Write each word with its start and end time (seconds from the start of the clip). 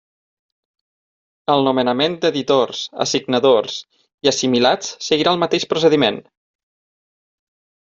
El 1.55 1.61
nomenament 1.67 2.15
d'editors, 2.23 2.79
assignadors 3.05 3.77
i 4.27 4.33
assimilats 4.33 4.91
seguirà 5.11 5.37
el 5.37 5.43
mateix 5.45 5.71
procediment. 5.75 6.21